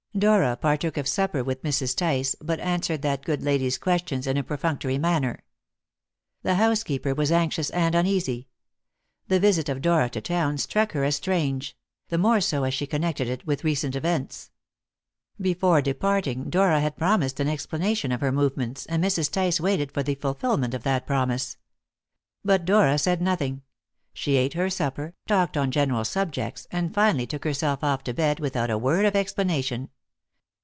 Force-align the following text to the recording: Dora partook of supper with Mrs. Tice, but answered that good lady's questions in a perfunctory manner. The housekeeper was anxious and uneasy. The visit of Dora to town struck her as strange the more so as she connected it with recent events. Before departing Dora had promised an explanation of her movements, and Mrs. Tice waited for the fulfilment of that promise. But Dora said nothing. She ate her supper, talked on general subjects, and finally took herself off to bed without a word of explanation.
Dora 0.13 0.57
partook 0.57 0.97
of 0.97 1.07
supper 1.07 1.41
with 1.41 1.63
Mrs. 1.63 1.95
Tice, 1.95 2.35
but 2.41 2.59
answered 2.59 3.01
that 3.01 3.23
good 3.23 3.41
lady's 3.41 3.77
questions 3.77 4.27
in 4.27 4.35
a 4.35 4.43
perfunctory 4.43 4.97
manner. 4.97 5.45
The 6.43 6.55
housekeeper 6.55 7.15
was 7.15 7.31
anxious 7.31 7.69
and 7.69 7.95
uneasy. 7.95 8.49
The 9.29 9.39
visit 9.39 9.69
of 9.69 9.81
Dora 9.81 10.09
to 10.09 10.19
town 10.19 10.57
struck 10.57 10.91
her 10.91 11.05
as 11.05 11.15
strange 11.15 11.77
the 12.09 12.17
more 12.17 12.41
so 12.41 12.65
as 12.65 12.73
she 12.73 12.85
connected 12.85 13.29
it 13.29 13.47
with 13.47 13.63
recent 13.63 13.95
events. 13.95 14.51
Before 15.39 15.81
departing 15.81 16.49
Dora 16.49 16.81
had 16.81 16.97
promised 16.97 17.39
an 17.39 17.47
explanation 17.47 18.11
of 18.11 18.19
her 18.19 18.33
movements, 18.33 18.85
and 18.87 19.01
Mrs. 19.01 19.31
Tice 19.31 19.61
waited 19.61 19.93
for 19.93 20.03
the 20.03 20.15
fulfilment 20.15 20.73
of 20.73 20.83
that 20.83 21.07
promise. 21.07 21.55
But 22.43 22.65
Dora 22.65 22.97
said 22.97 23.21
nothing. 23.21 23.61
She 24.11 24.35
ate 24.35 24.55
her 24.55 24.69
supper, 24.69 25.13
talked 25.25 25.55
on 25.55 25.71
general 25.71 26.03
subjects, 26.03 26.67
and 26.69 26.93
finally 26.93 27.25
took 27.25 27.45
herself 27.45 27.81
off 27.81 28.03
to 28.03 28.13
bed 28.13 28.41
without 28.41 28.69
a 28.69 28.77
word 28.77 29.05
of 29.05 29.15
explanation. 29.15 29.89